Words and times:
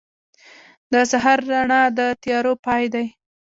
•د 0.91 0.93
سهار 1.11 1.39
رڼا 1.51 1.81
د 1.97 1.99
تیارو 2.21 2.53
پای 2.65 2.83
دی. 2.93 3.05